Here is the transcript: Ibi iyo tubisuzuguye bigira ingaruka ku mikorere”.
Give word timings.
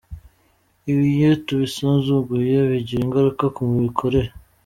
Ibi 0.91 1.05
iyo 1.15 1.31
tubisuzuguye 1.45 2.55
bigira 2.69 3.01
ingaruka 3.05 3.45
ku 3.55 3.61
mikorere”. 3.85 4.31